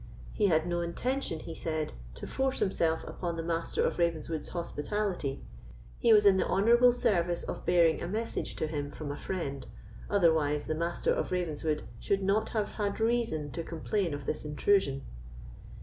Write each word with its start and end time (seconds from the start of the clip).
"He 0.33 0.47
had 0.47 0.65
no 0.65 0.81
intention," 0.81 1.41
he 1.41 1.53
said, 1.53 1.93
"to 2.15 2.25
force 2.25 2.57
himself 2.57 3.03
upon 3.07 3.35
the 3.37 3.43
Master 3.43 3.85
of 3.85 3.99
Ravenswood's 3.99 4.47
hospitality; 4.49 5.43
he 5.99 6.11
was 6.11 6.25
in 6.25 6.37
the 6.37 6.47
honourable 6.47 6.91
service 6.91 7.43
of 7.43 7.67
bearing 7.67 8.01
a 8.01 8.07
message 8.07 8.55
to 8.55 8.65
him 8.65 8.89
from 8.89 9.11
a 9.11 9.15
friend, 9.15 9.67
otherwise 10.09 10.65
the 10.65 10.73
Master 10.73 11.13
of 11.13 11.31
Ravenswood 11.31 11.83
should 11.99 12.23
not 12.23 12.49
have 12.49 12.71
had 12.81 12.99
reason 12.99 13.51
to 13.51 13.61
complain 13.61 14.15
of 14.15 14.25
this 14.25 14.43
intrusion." 14.43 15.03